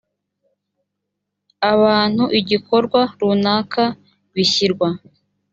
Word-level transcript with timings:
abantu 1.73 2.23
igikorwa 2.39 3.01
runaka 3.19 3.83
bishyirwa 4.35 4.87